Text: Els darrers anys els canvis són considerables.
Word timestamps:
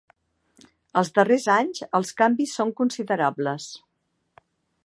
Els 1.01 1.11
darrers 1.19 1.45
anys 1.57 1.83
els 1.99 2.13
canvis 2.23 2.57
són 2.61 2.73
considerables. 2.83 3.73